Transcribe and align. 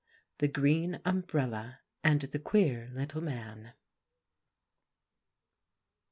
THE 0.39 0.47
GREEN 0.47 0.99
UMBRELLA 1.05 1.81
AND 2.03 2.21
THE 2.21 2.39
QUEER 2.39 2.89
LITTLE 2.91 3.21
MAN. 3.21 3.73